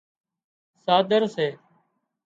ساۮر 0.85 1.21
سي 1.35 1.47